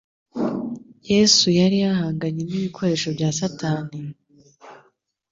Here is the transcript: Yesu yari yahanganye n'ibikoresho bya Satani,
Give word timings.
Yesu 1.11 1.45
yari 1.59 1.77
yahanganye 1.85 2.41
n'ibikoresho 2.45 3.07
bya 3.15 3.29
Satani, 3.39 3.99